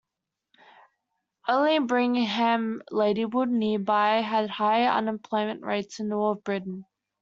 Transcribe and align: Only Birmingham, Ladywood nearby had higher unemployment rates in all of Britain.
Only 1.47 1.77
Birmingham, 1.77 2.81
Ladywood 2.89 3.49
nearby 3.49 4.21
had 4.21 4.49
higher 4.49 4.89
unemployment 4.89 5.61
rates 5.63 5.99
in 5.99 6.11
all 6.11 6.31
of 6.31 6.43
Britain. 6.43 6.85